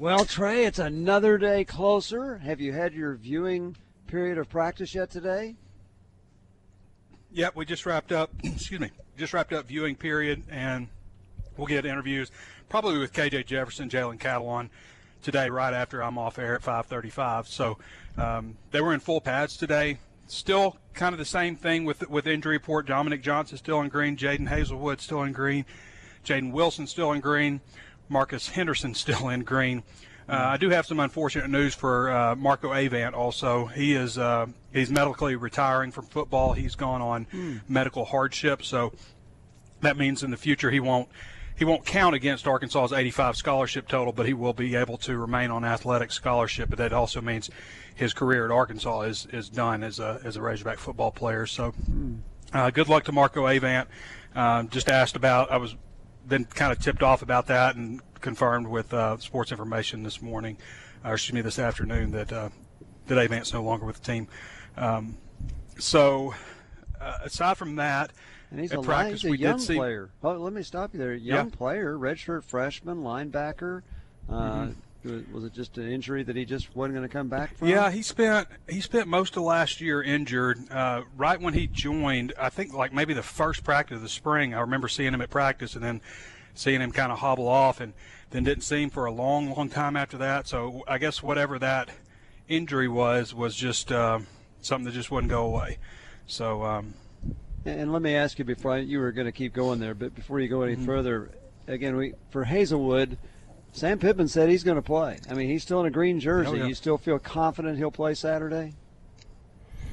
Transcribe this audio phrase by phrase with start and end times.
[0.00, 2.38] Well, Trey, it's another day closer.
[2.38, 3.76] Have you had your viewing
[4.06, 5.56] period of practice yet today?
[7.32, 8.30] Yep, we just wrapped up.
[8.42, 10.88] excuse me, just wrapped up viewing period, and
[11.58, 12.30] we'll get interviews
[12.70, 14.70] probably with KJ Jefferson, Jalen Catalon
[15.20, 17.46] today, right after I'm off air at 5:35.
[17.46, 17.76] So
[18.16, 19.98] um, they were in full pads today.
[20.28, 22.86] Still kind of the same thing with with injury report.
[22.86, 24.16] Dominique Johnson still in green.
[24.16, 25.66] Jadon Haselwood still in green.
[26.24, 27.60] Jaden Wilson still in green.
[28.10, 29.82] Marcus Henderson still in green.
[30.28, 33.14] Uh, I do have some unfortunate news for uh, Marco Avant.
[33.14, 36.52] Also, he is uh, he's medically retiring from football.
[36.52, 37.60] He's gone on mm.
[37.68, 38.92] medical hardship, so
[39.80, 41.08] that means in the future he won't
[41.56, 45.50] he won't count against Arkansas's 85 scholarship total, but he will be able to remain
[45.50, 46.70] on athletic scholarship.
[46.70, 47.50] But that also means
[47.94, 51.44] his career at Arkansas is, is done as a as a Razorback football player.
[51.44, 52.16] So, hmm.
[52.52, 53.88] uh, good luck to Marco Avant.
[54.34, 55.74] Um, just asked about I was
[56.26, 60.56] then kind of tipped off about that and confirmed with uh, Sports Information this morning,
[61.04, 62.48] or excuse me, this afternoon that uh,
[63.06, 64.28] that Avant's no longer with the team.
[64.76, 65.16] Um,
[65.78, 66.34] so,
[67.00, 68.12] uh, aside from that,
[68.50, 70.10] and he's at a, practice, he's a we young did see, player.
[70.22, 71.14] Oh, let me stop you there.
[71.14, 71.56] Young yeah.
[71.56, 73.82] player, redshirt freshman, linebacker.
[74.28, 74.72] Uh, mm-hmm.
[75.04, 77.68] Was it just an injury that he just wasn't going to come back from?
[77.68, 80.58] Yeah, he spent he spent most of last year injured.
[80.70, 84.52] Uh, right when he joined, I think like maybe the first practice of the spring,
[84.54, 86.02] I remember seeing him at practice and then
[86.54, 87.94] seeing him kind of hobble off, and
[88.30, 90.46] then didn't see him for a long, long time after that.
[90.46, 91.88] So I guess whatever that
[92.46, 94.18] injury was was just uh,
[94.60, 95.78] something that just wouldn't go away.
[96.26, 96.62] So.
[96.62, 96.94] Um,
[97.64, 100.14] and let me ask you before I, you were going to keep going there, but
[100.14, 100.86] before you go any mm-hmm.
[100.86, 101.30] further,
[101.66, 103.18] again, we for Haselwood
[103.72, 105.18] Sam Pittman said he's going to play.
[105.30, 106.58] I mean, he's still in a green jersey.
[106.58, 106.66] Yeah.
[106.66, 108.74] You still feel confident he'll play Saturday?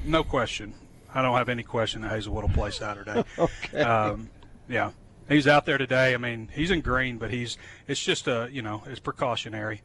[0.04, 0.74] No question.
[1.14, 3.24] I don't have any question that Haselwood will play Saturday.
[3.38, 3.80] okay.
[3.80, 4.30] Um,
[4.68, 4.90] yeah,
[5.28, 6.14] he's out there today.
[6.14, 7.56] I mean, he's in green, but he's
[7.86, 9.82] it's just a you know it's precautionary.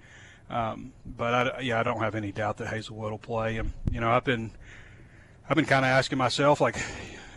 [0.49, 3.57] Um, but I, yeah, I don't have any doubt that Haselwood will play.
[3.57, 4.51] And you know, I've been
[5.49, 6.75] I've been kind of asking myself like,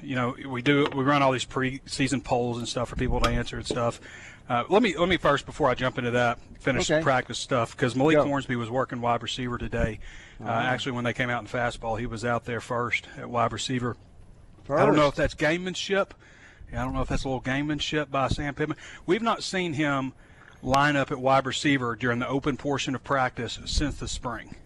[0.06, 3.28] you know, we do we run all these preseason polls and stuff for people to
[3.28, 4.00] answer and stuff.
[4.48, 7.00] Uh, let me let me first before I jump into that finish okay.
[7.00, 8.24] the practice stuff because Malik Go.
[8.24, 9.98] Hornsby was working wide receiver today.
[10.42, 13.52] Uh, Actually, when they came out in fastball, he was out there first at wide
[13.52, 13.96] receiver.
[14.64, 14.80] First.
[14.80, 16.10] I don't know if that's gamemanship.
[16.72, 18.78] I don't know if that's a little gamemanship by Sam Pittman.
[19.06, 20.12] We've not seen him
[20.62, 24.56] line up at wide receiver during the open portion of practice since the spring.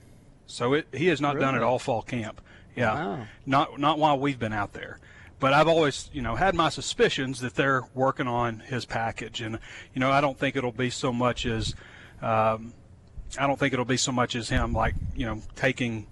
[0.47, 1.47] So it, he has not really?
[1.47, 2.41] done it all fall camp.
[2.77, 3.27] Yeah, wow.
[3.47, 4.99] not not while we've been out there
[5.41, 9.59] but I've always, you know, had my suspicions that they're working on his package, and
[9.95, 11.75] you know, I don't think it'll be so much as,
[12.21, 12.75] um,
[13.39, 16.07] I don't think it'll be so much as him like, you know, taking,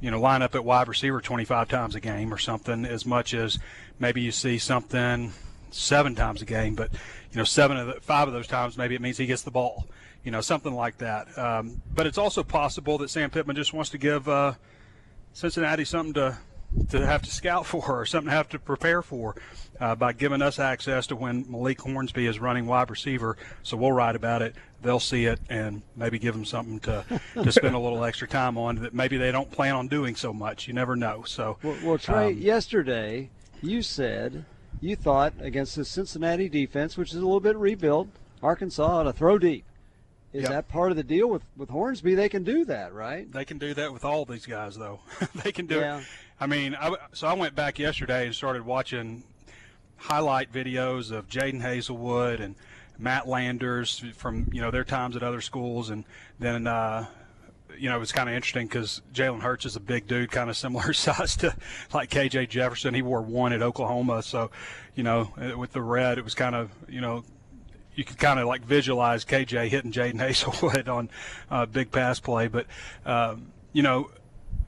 [0.00, 3.32] you know, line up at wide receiver 25 times a game or something, as much
[3.32, 3.60] as
[4.00, 5.32] maybe you see something
[5.70, 8.96] seven times a game, but you know, seven of the, five of those times maybe
[8.96, 9.86] it means he gets the ball,
[10.24, 11.38] you know, something like that.
[11.38, 14.54] Um, but it's also possible that Sam Pittman just wants to give uh,
[15.32, 16.38] Cincinnati something to
[16.90, 19.36] to have to scout for or something to have to prepare for
[19.80, 23.36] uh, by giving us access to when Malik Hornsby is running wide receiver.
[23.62, 24.54] So we'll write about it.
[24.80, 28.56] They'll see it and maybe give them something to, to spend a little extra time
[28.58, 30.66] on that maybe they don't plan on doing so much.
[30.66, 31.24] You never know.
[31.26, 33.30] So well, well Trey, um, yesterday
[33.60, 34.44] you said
[34.80, 38.08] you thought against the Cincinnati defense, which is a little bit rebuilt,
[38.42, 39.64] Arkansas to throw deep.
[40.32, 40.50] Is yep.
[40.50, 42.14] that part of the deal with with Hornsby?
[42.14, 43.30] They can do that, right?
[43.30, 45.00] They can do that with all these guys, though.
[45.44, 45.98] they can do yeah.
[45.98, 46.04] it.
[46.42, 49.22] I mean, I, so I went back yesterday and started watching
[49.96, 52.56] highlight videos of Jadon Haselwood and
[52.98, 56.04] Matt Landers from you know their times at other schools, and
[56.40, 57.06] then uh,
[57.78, 60.50] you know it was kind of interesting because Jalen Hurts is a big dude, kind
[60.50, 61.54] of similar size to
[61.94, 62.92] like KJ Jefferson.
[62.92, 64.50] He wore one at Oklahoma, so
[64.96, 67.22] you know with the red, it was kind of you know
[67.94, 71.08] you could kind of like visualize KJ hitting Jadon Haselwood on
[71.52, 72.66] a uh, big pass play, but
[73.06, 74.10] um, you know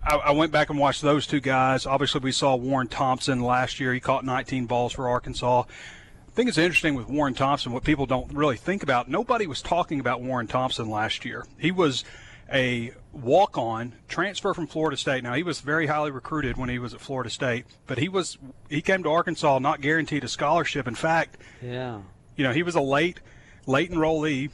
[0.07, 1.87] I, I, went back and watched those two guys.
[1.87, 3.93] Obviously, we saw Warren Thompson last year.
[3.95, 5.63] He caught 19 balls for Arkansas.
[5.63, 9.09] I think it's interesting with Warren Thompson, what people don't really think about.
[9.09, 11.47] Nobody was talking about Warren Thompson last year.
[11.59, 12.05] He was
[12.53, 15.23] a walk on transfer from Florida State.
[15.23, 18.37] Now, he was very highly recruited when he was at Florida State, but he was
[18.69, 20.87] he came to Arkansas not guaranteed a scholarship.
[20.87, 22.01] In fact, yeah.
[22.37, 23.21] You know, he was a late
[23.67, 24.51] late enrollee.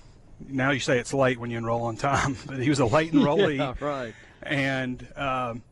[0.49, 3.12] Now you say it's late when you enroll on time, but he was a late
[3.14, 3.56] enrollee.
[3.56, 5.62] yeah, right and um,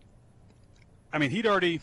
[1.12, 1.80] I mean he'd already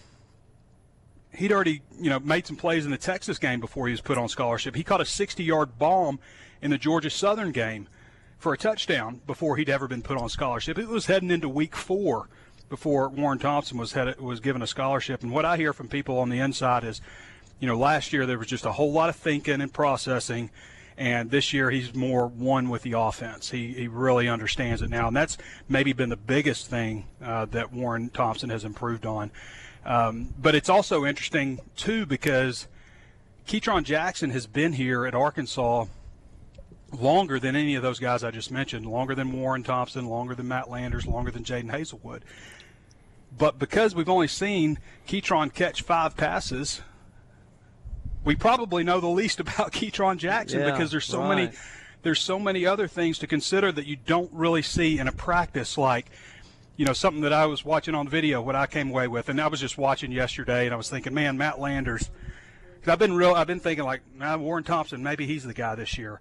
[1.33, 4.17] he'd already you know made some plays in the Texas game before he was put
[4.17, 4.75] on scholarship.
[4.75, 6.19] He caught a 60-yard bomb
[6.61, 7.87] in the Georgia Southern game
[8.37, 10.77] for a touchdown before he'd ever been put on scholarship.
[10.77, 12.29] It was heading into week four
[12.69, 15.23] before Warren Thompson was headed, was given a scholarship.
[15.23, 17.01] And what I hear from people on the inside is,
[17.59, 20.49] you know, last year there was just a whole lot of thinking and processing.
[20.97, 23.51] And this year he's more one with the offense.
[23.51, 25.07] He, he really understands it now.
[25.07, 25.37] And that's
[25.67, 29.31] maybe been the biggest thing uh, that Warren Thompson has improved on.
[29.85, 32.67] Um, but it's also interesting, too, because
[33.47, 35.85] Ketron Jackson has been here at Arkansas
[36.91, 40.47] longer than any of those guys I just mentioned, longer than Warren Thompson, longer than
[40.47, 42.21] Matt Landers, longer than Jadon Haselwood.
[43.37, 46.81] But because we've only seen Ketron catch five passes,
[48.25, 51.29] we probably know the least about Ketron Jackson yeah, because there's so right.
[51.29, 51.51] many
[52.01, 55.77] there's so many other things to consider that you don't really see in a practice
[55.77, 56.07] like
[56.75, 59.39] you know something that I was watching on video what I came away with and
[59.39, 62.09] I was just watching yesterday and I was thinking man Matt Landers
[62.81, 65.75] cause I've been real I've been thinking like nah, Warren Thompson maybe he's the guy
[65.75, 66.19] this year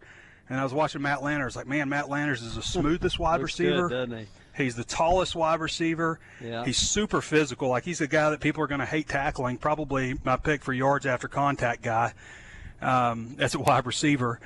[0.48, 3.58] and I was watching Matt Landers like man Matt Landers is the smoothest wide Looks
[3.58, 4.26] receiver good, doesn't he?
[4.56, 6.20] He's the tallest wide receiver.
[6.40, 6.64] Yeah.
[6.64, 7.68] He's super physical.
[7.68, 9.58] Like he's a guy that people are going to hate tackling.
[9.58, 12.14] Probably my pick for yards after contact guy
[12.80, 14.40] um, as a wide receiver.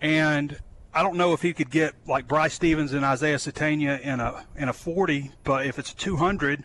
[0.00, 0.58] And
[0.94, 4.46] I don't know if he could get like Bryce Stephens and Isaiah Sategna in a
[4.56, 6.64] in a 40, but if it's 200,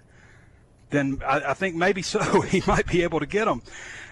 [0.93, 2.41] then I, I think maybe so.
[2.41, 3.61] he might be able to get them.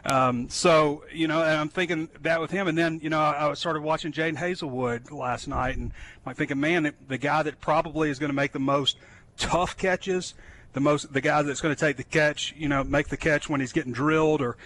[0.04, 3.52] Um, so you know, and I'm thinking that with him, and then you know, I,
[3.52, 5.92] I started watching Jadon Haselwood last night, and
[6.26, 8.98] I'm thinking, man, the, guy that probably is going to make the most
[9.38, 10.34] tough catches,
[10.74, 13.48] the most, the guy that's going to take the catch, you know, make the catch
[13.48, 14.58] when he's getting drilled or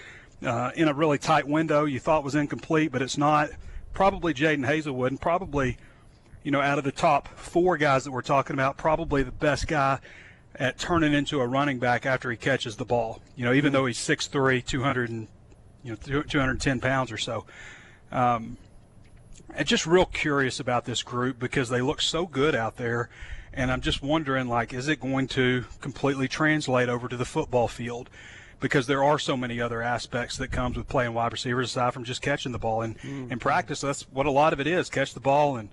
[0.43, 3.49] uh, in a really tight window you thought was incomplete, but it's not.
[3.93, 5.77] Probably Jadon Haselwood, and probably,
[6.43, 9.67] you know, out of the top four guys that we're talking about, probably the best
[9.67, 9.99] guy
[10.59, 13.21] at turning into a running back after he catches the ball.
[13.35, 15.27] You know, even though he's 6'3", 200 and
[15.83, 17.45] you know 210 pounds or so.
[18.11, 18.57] Um,
[19.57, 23.09] I'm just real curious about this group because they look so good out there,
[23.53, 27.67] and I'm just wondering like, is it going to completely translate over to the football
[27.67, 28.09] field?
[28.59, 32.03] Because there are so many other aspects that comes with playing wide receivers aside from
[32.05, 32.81] just catching the ball.
[32.81, 33.31] And Mm-hmm.
[33.33, 35.69] in practice, that's what a lot of it is: catch the ball and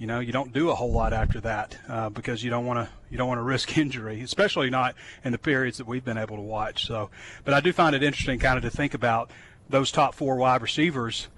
[0.00, 2.78] you know you don't do a whole lot after that uh, because you don't want
[2.78, 6.18] to you don't want to risk injury especially not in the periods that we've been
[6.18, 7.10] able to watch so
[7.44, 9.30] but i do find it interesting kind of to think about
[9.68, 11.28] those top four wide receivers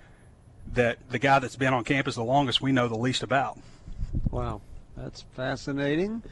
[0.73, 3.59] that the guy that's been on campus the longest we know the least about
[4.31, 4.61] Wow,
[4.97, 6.23] that's fascinating.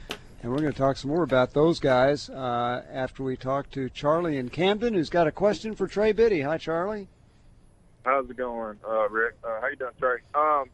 [0.42, 3.90] And we're going to talk some more about those guys uh, after we talk to
[3.90, 6.40] Charlie in Camden, who's got a question for Trey Biddy.
[6.40, 7.08] Hi, Charlie.
[8.04, 9.36] How's it going, uh, Rick?
[9.44, 10.18] Uh, how you doing, Trey?
[10.34, 10.70] Um,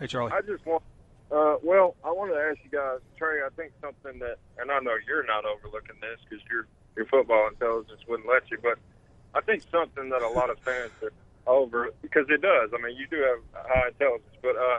[0.00, 0.82] hey charlie I just want,
[1.30, 3.40] uh, well, I wanted to ask you guys, Trey.
[3.44, 6.66] I think something that, and I know you're not overlooking this because your
[6.96, 8.78] your football intelligence wouldn't let you, but
[9.34, 11.12] I think something that a lot of fans are
[11.46, 12.70] over because it does.
[12.72, 14.78] I mean, you do have high intelligence, but uh,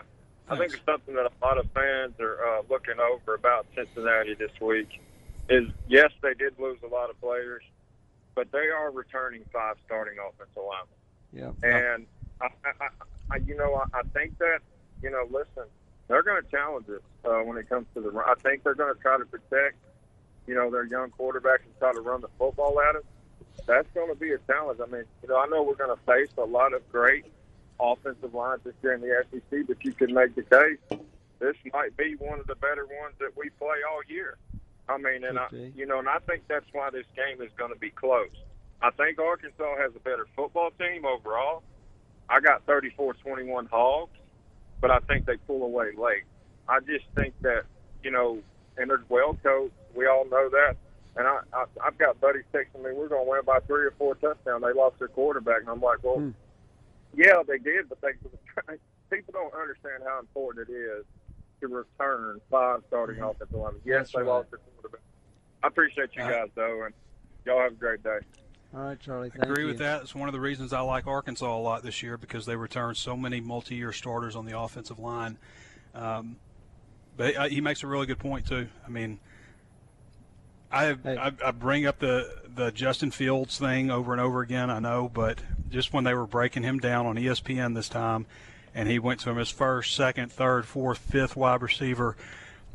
[0.49, 4.35] I think it's something that a lot of fans are uh, looking over about Cincinnati
[4.35, 5.01] this week.
[5.49, 7.63] Is yes, they did lose a lot of players,
[8.33, 11.53] but they are returning five starting offensive linemen.
[11.61, 11.69] Yeah.
[11.69, 12.05] And
[12.41, 12.87] I, I,
[13.31, 14.59] I you know, I, I think that
[15.01, 15.69] you know, listen,
[16.07, 18.11] they're going to challenge us uh, when it comes to the.
[18.11, 18.25] run.
[18.27, 19.77] I think they're going to try to protect,
[20.47, 23.03] you know, their young quarterback and try to run the football at us.
[23.65, 24.79] That's going to be a challenge.
[24.81, 27.25] I mean, you know, I know we're going to face a lot of great
[27.79, 30.99] offensive lines this year in the SEC, but you can make the case
[31.39, 34.37] this might be one of the better ones that we play all year.
[34.87, 37.73] I mean, and I, you know, and I think that's why this game is going
[37.73, 38.29] to be close.
[38.81, 41.63] I think Arkansas has a better football team overall.
[42.29, 44.11] I got 34-21 Hogs,
[44.81, 46.23] but I think they pull away late.
[46.67, 47.63] I just think that
[48.03, 48.39] you know,
[48.77, 49.73] and they're well coached.
[49.95, 50.75] We all know that.
[51.17, 53.93] And I, I I've got buddies texting me, we're going to win by three or
[53.97, 54.63] four touchdowns.
[54.63, 56.31] They lost their quarterback, and I'm like, well, Hmm.
[57.15, 58.11] yeah, they did, but they
[59.09, 61.05] people don't understand how important it is
[61.61, 63.79] to return five starting offensive linemen.
[63.85, 64.27] Yes, That's they right.
[64.27, 65.01] lost their quarterback.
[65.63, 66.93] I appreciate you Uh, guys though, and
[67.45, 68.19] y'all have a great day.
[68.75, 69.29] All right, Charlie.
[69.29, 69.67] Thank agree you.
[69.67, 70.01] with that.
[70.01, 72.97] It's one of the reasons I like Arkansas a lot this year because they returned
[72.97, 75.37] so many multi-year starters on the offensive line.
[75.93, 76.35] Um,
[77.15, 78.67] but uh, he makes a really good point too.
[78.85, 79.19] I mean,
[80.69, 81.15] I, Hey.
[81.17, 84.69] I I bring up the the Justin Fields thing over and over again.
[84.69, 85.39] I know, but
[85.69, 88.25] just when they were breaking him down on ESPN this time,
[88.73, 92.17] and he went to him as first, second, third, fourth, fifth wide receiver.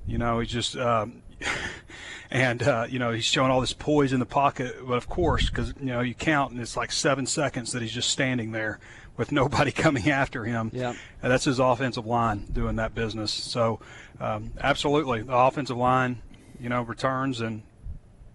[0.06, 0.78] You know, he's just.
[0.78, 1.22] Um,
[2.30, 5.48] and uh, you know he's showing all this poise in the pocket, but of course,
[5.50, 8.78] because you know you count and it's like seven seconds that he's just standing there
[9.16, 10.70] with nobody coming after him.
[10.72, 10.94] Yeah.
[11.22, 13.32] And that's his offensive line doing that business.
[13.32, 13.80] So,
[14.18, 16.22] um, absolutely, the offensive line
[16.60, 17.62] you know, returns and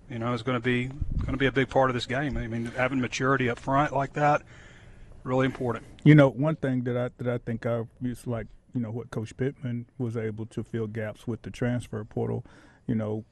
[0.09, 2.37] you know is going to be going to be a big part of this game.
[2.37, 4.41] I mean, having maturity up front like that
[5.23, 5.85] really important.
[6.03, 9.11] You know, one thing that I that I think I it's like you know what
[9.11, 12.43] Coach Pittman was able to fill gaps with the transfer portal.
[12.87, 13.25] You know,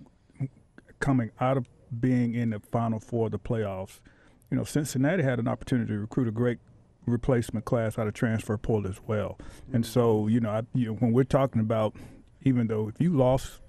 [1.00, 1.68] coming out of
[2.00, 4.00] being in the Final Four of the playoffs,
[4.50, 6.60] you know, Cincinnati had an opportunity to recruit a great
[7.06, 9.38] replacement class out of transfer portal as well.
[9.40, 9.76] Mm-hmm.
[9.76, 11.96] And so, you know, I, you know, when we're talking about,
[12.44, 13.60] even though if you lost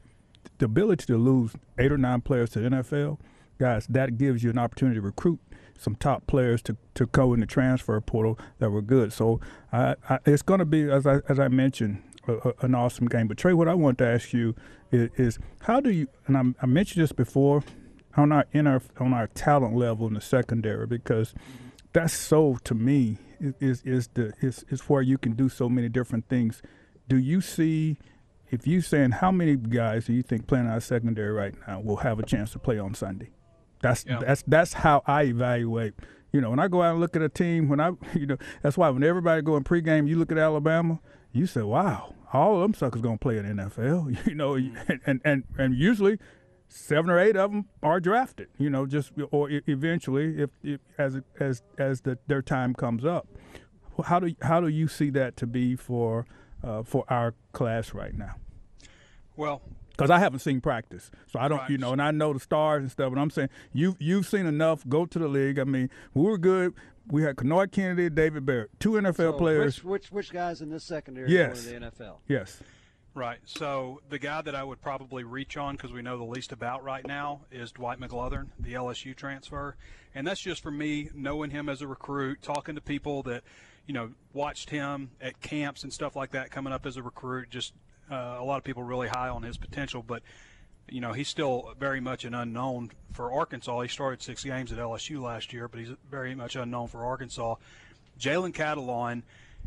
[0.59, 3.19] the ability to lose eight or nine players to the NFL,
[3.59, 5.41] guys, that gives you an opportunity to recruit
[5.79, 9.13] some top players to, to go in the transfer portal that were good.
[9.13, 9.41] So
[9.73, 13.07] I, I, it's going to be, as I, as I mentioned, a, a, an awesome
[13.07, 13.29] game.
[13.29, 14.55] But Trey, what I want to ask you
[14.91, 16.07] is, is how do you?
[16.27, 17.63] And I, I mentioned this before
[18.17, 21.35] on our in our on our talent level in the secondary because
[21.93, 23.19] that's so to me
[23.61, 26.63] is is the is is where you can do so many different things.
[27.09, 27.99] Do you see?
[28.51, 31.97] If you saying how many guys do you think playing our secondary right now will
[31.97, 33.31] have a chance to play on Sunday?
[33.83, 34.21] That's yeah.
[34.21, 35.95] that's that's how I evaluate.
[36.33, 38.37] You know, when I go out and look at a team, when I you know
[38.63, 41.01] that's why when everybody go in pregame, you look at Alabama,
[41.35, 45.45] you say, "Wow, all of them suckers gonna play in NFL." You know, and and
[45.59, 46.19] and usually
[46.69, 48.49] seven or eight of them are drafted.
[48.59, 53.29] You know, just or eventually, if, if as as as the, their time comes up.
[54.05, 56.27] How do how do you see that to be for
[56.63, 58.37] uh, for our class right now?
[59.37, 61.71] Well, because I haven't seen practice, so I don't, right.
[61.71, 63.13] you know, and I know the stars and stuff.
[63.13, 64.89] But I'm saying you you've seen enough.
[64.89, 65.59] Go to the league.
[65.59, 66.75] I mean, we were good.
[67.09, 69.85] We had Kenoy Kennedy, David Barrett, two NFL so players.
[69.85, 71.65] Which, which which guys in this secondary yes.
[71.65, 72.17] going to the NFL?
[72.29, 72.61] Yes.
[73.15, 73.39] Right.
[73.45, 76.83] So the guy that I would probably reach on because we know the least about
[76.83, 79.77] right now is Dwight McGlothern, the LSU transfer,
[80.15, 83.45] and that's just for me knowing him as a recruit, talking to people that
[83.87, 87.51] you know watched him at camps and stuff like that coming up as a recruit.
[87.51, 87.75] Just
[88.11, 90.23] uh, a lot of people really high on his potential, but
[90.89, 93.81] you know he's still very much an unknown for Arkansas.
[93.81, 97.57] He started six games at LSU last year, but he's very much unknown for Arkansas.
[98.19, 99.23] Jalen Catalon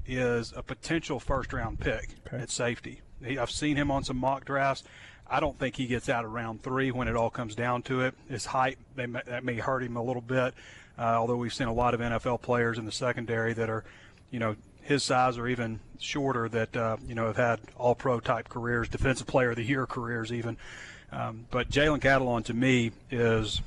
[0.06, 2.38] is a potential first round pick okay.
[2.38, 3.02] at safety.
[3.24, 4.84] He, I've seen him on some mock drafts.
[5.30, 8.02] I don't think he gets out of round three when it all comes down to
[8.02, 8.16] it.
[8.30, 10.54] His height may, that may hurt him a little bit,
[10.98, 13.84] uh, although we've seen a lot of NFL players in the secondary that are,
[14.32, 14.56] you know,
[14.88, 18.88] his size or even shorter that uh, you know have had all pro type careers,
[18.88, 20.58] defensive player of the year careers even.
[21.12, 23.62] Um, but Jalen Catalon to me is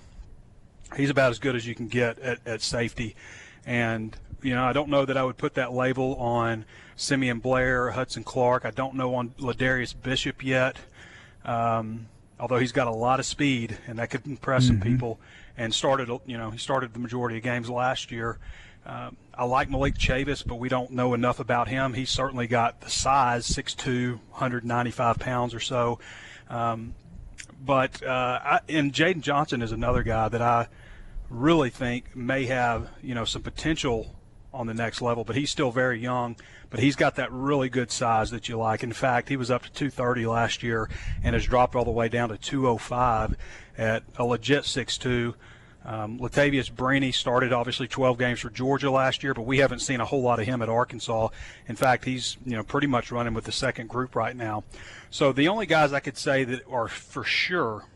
[0.97, 3.17] he's about as good as you can get at, at safety,
[3.65, 6.65] and you know I don't know that I would put that label on
[7.01, 8.67] Simeon Blair, Hudson Clark.
[8.67, 10.77] I don't know on LaDarrius Bishop yet,
[11.47, 12.07] um,
[12.39, 14.75] although he's got a lot of speed and that could impress mm-hmm.
[14.75, 15.19] some people.
[15.57, 18.39] And started, you know, he started the majority of games last year.
[18.87, 21.93] Um, I like Malik Chavis, but we don't know enough about him.
[21.93, 25.99] He's certainly got the size, 6'2", 195 pounds or so.
[26.49, 26.95] Um,
[27.65, 30.69] but uh, I, and Jaden Johnson is another guy that I
[31.29, 34.17] really think may have you know some potential
[34.53, 36.37] on the next level, but he's still very young.
[36.71, 38.83] But he's got that really good size that you like.
[38.83, 40.89] In fact, he was up to 230 last year
[41.23, 43.37] and has dropped all the way down to 205
[43.77, 45.35] at a legit 6'2.
[45.85, 50.01] Um, Latavious Brini started obviously 12 games for Georgia last year, but we haven't seen
[50.01, 51.29] a whole lot of him at Arkansas.
[51.69, 54.65] In fact, he's you know pretty much running with the second group right now.
[55.11, 57.87] So the only guys I could say that are for sure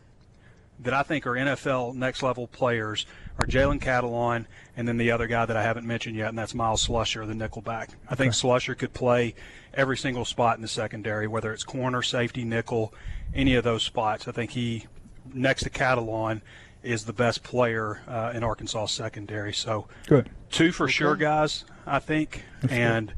[0.80, 3.06] that I think are NFL next level players
[3.38, 6.54] are Jalen Catalon and then the other guy that I haven't mentioned yet, and that's
[6.54, 7.90] Myles Slusher, the nickelback.
[8.08, 9.34] I think Slusher could play
[9.72, 12.92] every single spot in the secondary, whether it's corner, safety, nickel,
[13.34, 14.26] any of those spots.
[14.26, 14.86] I think he,
[15.32, 16.42] next to Catalon,
[16.84, 19.52] is the best player uh, in Arkansas secondary.
[19.52, 20.92] So good, two for okay.
[20.92, 21.64] sure, guys.
[21.86, 23.14] I think, that's and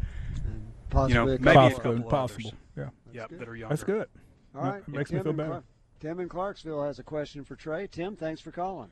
[0.90, 1.08] good.
[1.08, 2.52] you know maybe possible, possible.
[2.76, 3.73] Yeah, yeah, that are younger.
[3.73, 4.08] That's good.
[4.54, 5.62] All right, that makes me feel better.
[6.00, 7.87] Tim in Clarksville has a question for Trey.
[7.87, 8.90] Tim, thanks for calling.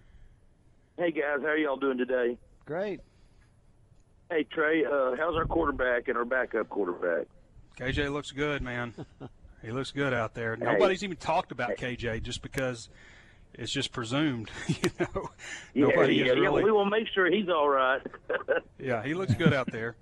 [0.97, 2.39] Hey guys, how are y'all doing today?
[2.65, 3.01] Great.
[4.31, 7.27] Hey Trey, uh, how's our quarterback and our backup quarterback?
[7.79, 8.95] KJ looks good, man.
[9.63, 10.57] he looks good out there.
[10.57, 12.89] Nobody's even talked about KJ just because
[13.55, 14.51] it's just presumed.
[14.69, 15.31] you know,
[15.75, 16.43] yeah, nobody yeah, really...
[16.43, 16.51] yeah.
[16.51, 18.03] We will make sure he's all right.
[18.79, 19.97] yeah, he looks good out there.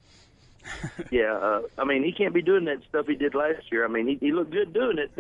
[1.10, 3.84] yeah, uh, I mean, he can't be doing that stuff he did last year.
[3.84, 5.10] I mean, he, he looked good doing it.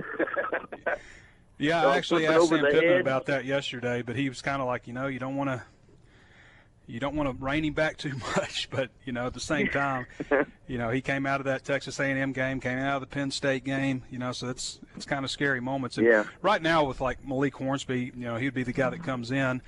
[1.62, 3.00] Yeah, I actually asked Sam Pittman head.
[3.00, 5.62] about that yesterday, but he was kind of like, you know, you don't want to,
[6.92, 9.68] you don't want to rein him back too much, but you know, at the same
[9.68, 10.06] time,
[10.68, 13.30] you know, he came out of that Texas A&M game, came out of the Penn
[13.30, 15.96] State game, you know, so it's it's kind of scary moments.
[15.96, 16.24] And yeah.
[16.42, 19.62] Right now, with like Malik Hornsby, you know, he'd be the guy that comes in.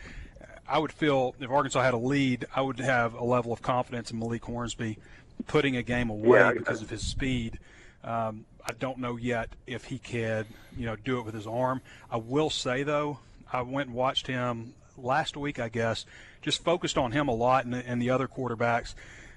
[0.68, 4.10] I would feel if Arkansas had a lead, I would have a level of confidence
[4.10, 4.98] in Malik Hornsby
[5.46, 7.58] putting a game away yeah, because of his speed.
[8.02, 10.44] Um, I don't know yet if he can,
[10.76, 11.80] you know, do it with his arm.
[12.10, 16.06] I will say though, I went and watched him last week, I guess,
[16.44, 18.94] just focused on him a lot and, the, and the other quarterbacks.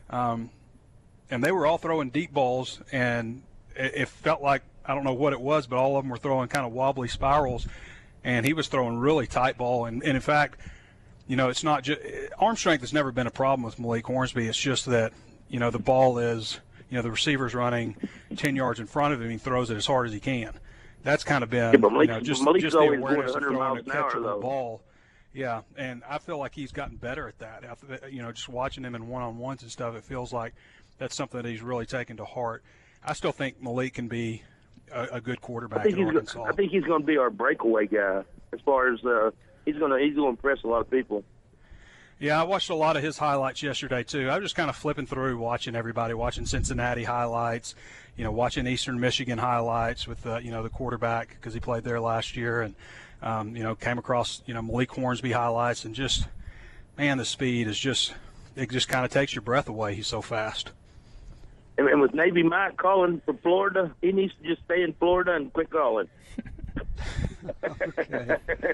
[0.10, 0.50] Um,
[1.30, 3.44] and they were all throwing deep balls, and
[3.76, 6.18] it, it, felt like I don't know what it was, but all of them were
[6.18, 7.68] throwing kind of wobbly spirals,
[8.24, 9.86] and he was throwing really tight ball.
[9.86, 10.60] And, and in fact,
[11.28, 12.02] you know, it's not just
[12.38, 14.48] arm strength has never been a problem with Malik Hornsby.
[14.48, 15.12] It's just that
[15.50, 16.60] you know the ball is
[16.90, 17.96] you know the receiver's running
[18.36, 20.54] 10 yards in front of him, he throws it as hard as he can.
[21.04, 23.80] That's kind of been yeah, Malik, you know, just, Malik's just the awareness of throwing
[23.80, 24.82] a catchable ball.
[25.38, 27.64] Yeah, and I feel like he's gotten better at that.
[28.12, 30.56] You know, just watching him in one-on-ones and stuff, it feels like
[30.98, 32.64] that's something that he's really taken to heart.
[33.04, 34.42] I still think Malik can be
[34.92, 36.44] a, a good quarterback I think he's Arkansas.
[36.44, 39.30] I think he's going to be our breakaway guy as far as uh,
[39.64, 41.24] he's going to he's going to impress a lot of people.
[42.20, 44.30] Yeah, I watched a lot of his highlights yesterday too.
[44.30, 47.76] I was just kind of flipping through, watching everybody, watching Cincinnati highlights,
[48.16, 51.84] you know, watching Eastern Michigan highlights with uh, you know the quarterback because he played
[51.84, 52.74] there last year, and
[53.22, 56.28] um, you know came across you know Malik Hornsby highlights, and just
[56.98, 58.14] man, the speed is just
[58.56, 59.96] it just kind of takes your breath away.
[59.96, 60.72] He's so fast.
[61.78, 65.36] And, and with Navy Mike calling for Florida, he needs to just stay in Florida
[65.36, 66.08] and quit calling.
[67.64, 68.38] okay.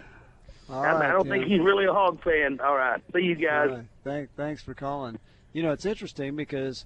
[0.69, 2.59] I, I, don't think he's really a hog fan.
[2.61, 3.69] All right, see you guys.
[3.69, 3.85] Right.
[4.03, 5.19] Thank, thanks for calling.
[5.51, 6.85] You know, it's interesting because,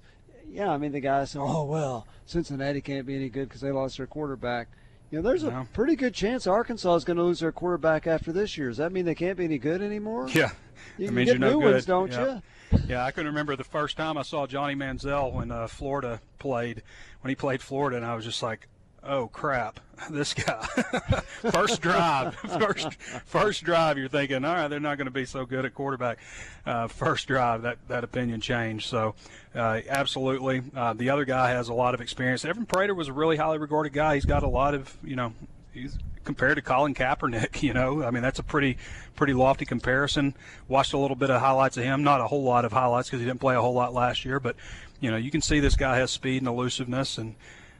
[0.50, 3.70] yeah, I mean, the guys say, oh, well, Cincinnati can't be any good because they
[3.70, 4.68] lost their quarterback.
[5.10, 8.30] You know, there's a pretty good chance Arkansas is going to lose their quarterback after
[8.30, 8.68] this year.
[8.68, 10.28] Does that mean they can't be any good anymore?
[10.28, 10.50] Yeah.
[10.98, 11.72] You that means get you're new no good.
[11.72, 12.40] ones, don't yeah.
[12.72, 12.78] you?
[12.88, 16.82] Yeah, I can remember the first time I saw Johnny Manziel when uh, Florida played,
[17.22, 18.68] when he played Florida, and I was just like,
[19.02, 20.64] oh crap, this guy.
[21.52, 22.94] first drive, first
[23.26, 26.18] first drive, you're thinking, all right, they're not going to be so good at quarterback.
[26.66, 28.86] Uh, first drive, that that opinion changed.
[28.86, 29.14] So,
[29.54, 32.44] uh, absolutely, uh, the other guy has a lot of experience.
[32.44, 34.14] Evan Prater was a really highly regarded guy.
[34.14, 35.32] He's got a lot of, you know,
[35.72, 37.62] he's compared to Colin Kaepernick.
[37.62, 38.76] You know, I mean, that's a pretty
[39.16, 40.34] pretty lofty comparison.
[40.68, 43.20] Watched a little bit of highlights of him, not a whole lot of highlights because
[43.20, 44.56] he didn't play a whole lot last year, but
[45.00, 47.36] you know, you can see this guy has speed and elusiveness and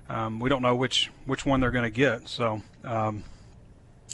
[0.09, 2.29] um, we don't know which which one they're going to get.
[2.29, 2.63] So.
[2.85, 3.25] Um,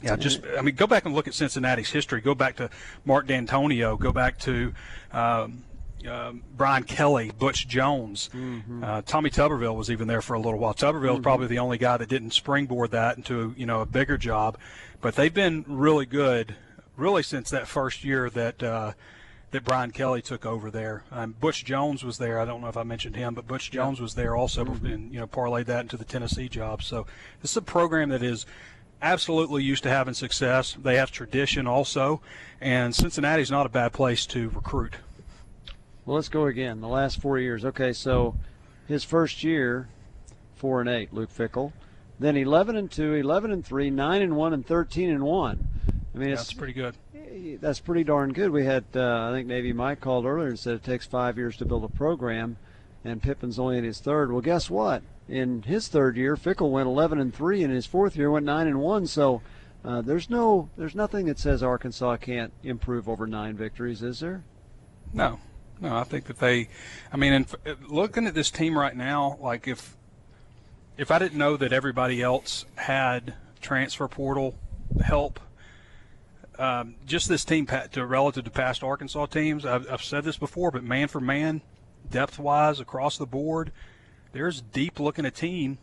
[0.03, 2.21] yeah, just I mean, go back and look at Cincinnati's history.
[2.21, 2.69] Go back to
[3.05, 3.97] Mark Dantonio.
[3.97, 4.75] Go back to
[5.13, 5.63] um,
[6.07, 8.85] uh, Brian Kelly, Butch Jones, mm-hmm.
[8.85, 10.75] uh, Tommy Tuberville was even there for a little while.
[10.75, 11.23] Tuberville mm-hmm.
[11.23, 14.59] probably the only guy that didn't springboard that into you know a bigger job,
[15.01, 16.55] but they've been really good,
[16.97, 18.93] really since that first year that uh,
[19.55, 21.05] that Brian Kelly took over there.
[21.13, 22.41] Um, Butch Jones was there.
[22.41, 24.87] I don't know if I mentioned him, but Butch Jones was there also, mm-hmm.
[24.87, 26.83] and you know parlayed that into the Tennessee job.
[26.83, 27.07] So
[27.41, 28.47] this is a program that is
[29.01, 30.77] absolutely used to having success.
[30.77, 32.21] They have tradition also,
[32.61, 34.97] and Cincinnati's not a bad place to recruit.
[36.05, 36.81] Well, let's go again.
[36.81, 37.65] The last four years.
[37.65, 38.35] Okay, so
[38.89, 39.89] his first year,
[40.57, 41.73] four and eight, Luke Fickell.
[42.19, 45.69] Then 11 and two, 11 and three, nine and one, and 13 and one.
[46.13, 46.97] I mean, yeah, it's that's pretty good
[47.61, 48.51] that's pretty darn good.
[48.51, 51.57] We had, uh, I think Navy Mike called earlier and said it takes five years
[51.57, 52.57] to build a program,
[53.05, 54.31] and Pippen's only in his third.
[54.31, 55.03] Well, guess what?
[55.29, 58.67] In his third year, Fickell went 11 and three, and his fourth year went nine
[58.67, 59.07] and one.
[59.07, 59.43] So
[59.85, 64.45] uh, there's no, there's nothing that says Arkansas can't improve over nine victories, is there?
[65.13, 65.41] No,
[65.81, 65.97] no.
[65.97, 66.69] I think that they,
[67.13, 67.47] I mean, in,
[67.89, 69.97] looking at this team right now, like if,
[70.97, 74.55] if I didn't know that everybody else had transfer portal
[75.03, 75.41] help
[76.59, 79.65] um, just this team to relative to past Arkansas teams.
[79.67, 81.63] I've, I've said this before, but man for man,
[82.11, 83.73] depth wise across the board,
[84.33, 85.79] there's deep looking a team,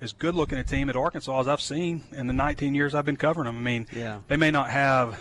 [0.00, 3.04] as good looking a team at Arkansas as I've seen in the 19 years I've
[3.04, 3.56] been covering them.
[3.56, 4.20] I mean, yeah.
[4.28, 5.18] they may not have,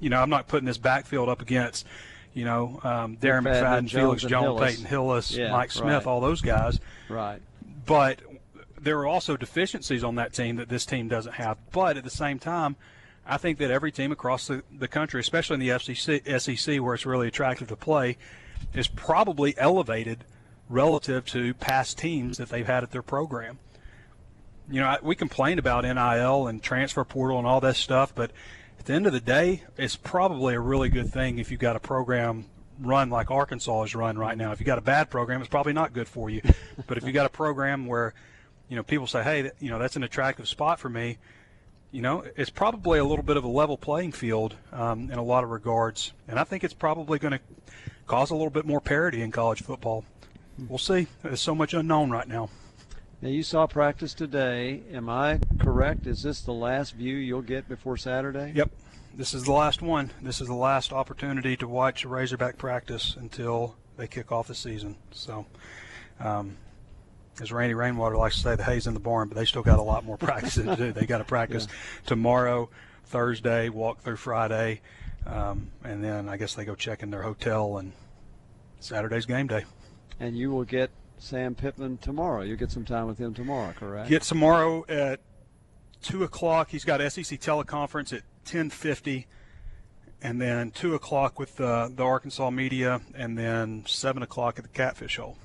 [0.00, 1.86] you know, I'm not putting this backfield up against,
[2.32, 4.70] you know, um, Darren McFadden, McFadden Felix Jones, Jones, Hillis.
[4.70, 6.06] Peyton Hillis, Yeah, Mike Smith, right.
[6.06, 6.80] all those guys.
[7.08, 7.40] Right.
[7.86, 8.20] But
[8.80, 11.58] there are also deficiencies on that team that this team doesn't have.
[11.72, 12.76] But at the same time,
[13.26, 16.94] I think that every team across the, the country, especially in the FCC, SEC, where
[16.94, 18.16] it's really attractive to play,
[18.74, 20.24] is probably elevated
[20.68, 23.58] relative to past teams that they've had at their program.
[24.70, 28.30] You know, I- we complain about NIL and transfer portal and all that stuff, but
[28.78, 31.76] at the end of the day, it's probably a really good thing if you've got
[31.76, 32.46] a program
[32.80, 34.52] run like Arkansas is run right now.
[34.52, 36.42] If you've got a bad program, it's probably not good for you.
[36.86, 38.14] but if you've got a program where,
[38.68, 41.18] you know, people say, hey, you know, that's an attractive spot for me,
[41.94, 45.22] you know, it's probably a little bit of a level playing field um, in a
[45.22, 46.12] lot of regards.
[46.26, 47.40] And I think it's probably going to
[48.08, 50.04] cause a little bit more parity in college football.
[50.58, 51.06] We'll see.
[51.22, 52.50] There's so much unknown right now.
[53.22, 54.82] Now you saw practice today.
[54.92, 56.08] Am I correct?
[56.08, 58.52] Is this the last view you'll get before Saturday?
[58.56, 58.72] Yep.
[59.14, 60.10] This is the last one.
[60.20, 64.56] This is the last opportunity to watch a Razorback practice until they kick off the
[64.56, 64.96] season.
[65.12, 65.46] So,
[66.18, 66.56] um,
[67.40, 69.78] as Randy Rainwater likes to say, the hay's in the barn, but they still got
[69.78, 70.92] a lot more practice to do.
[70.92, 71.74] They got to practice yeah.
[72.06, 72.70] tomorrow,
[73.04, 74.80] Thursday, walk through Friday,
[75.26, 77.92] um, and then I guess they go check in their hotel and
[78.80, 79.64] Saturday's game day.
[80.20, 82.42] And you will get Sam Pittman tomorrow.
[82.42, 84.08] You'll get some time with him tomorrow, correct?
[84.08, 85.20] Get tomorrow at
[86.02, 86.70] two o'clock.
[86.70, 89.26] He's got SEC teleconference at ten fifty,
[90.22, 94.70] and then two o'clock with the the Arkansas media, and then seven o'clock at the
[94.70, 95.36] Catfish Hole.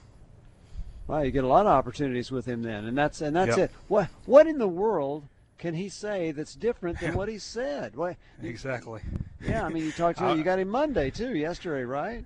[1.09, 3.71] Wow, you get a lot of opportunities with him then, and that's and that's yep.
[3.71, 3.75] it.
[3.87, 5.23] What what in the world
[5.57, 7.95] can he say that's different than what he said?
[7.95, 9.01] What, exactly.
[9.41, 10.37] Yeah, I mean, you talked to him.
[10.37, 12.25] You got him Monday too, yesterday, right?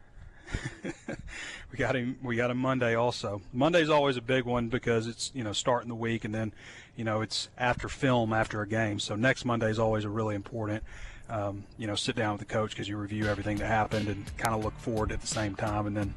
[0.84, 2.20] we got him.
[2.22, 3.42] We got him Monday also.
[3.54, 6.52] Monday's always a big one because it's you know starting the week and then
[6.98, 9.00] you know it's after film after a game.
[9.00, 10.84] So next Monday is always a really important.
[11.30, 14.38] Um, you know, sit down with the coach because you review everything that happened and
[14.38, 15.88] kind of look forward at the same time.
[15.88, 16.14] And then,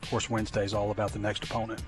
[0.00, 1.82] of course, Wednesday is all about the next opponent.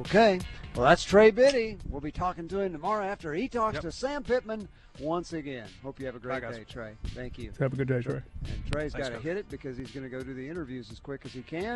[0.00, 0.40] Okay.
[0.74, 1.78] Well, that's Trey Biddy.
[1.88, 3.82] We'll be talking to him tomorrow after he talks yep.
[3.82, 4.68] to Sam Pittman
[5.00, 5.66] once again.
[5.82, 6.92] Hope you have a great Bye, day, Trey.
[7.08, 7.52] Thank you.
[7.58, 8.20] Have a good day, Trey.
[8.44, 11.00] And Trey's got to hit it because he's going to go do the interviews as
[11.00, 11.74] quick as he can.